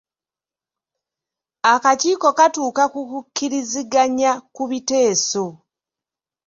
Akakiiko 1.73 2.29
katuuka 2.37 2.83
ku 2.93 2.99
kukkiriziganya 3.09 4.31
ku 4.55 4.63
biteeso. 4.69 5.45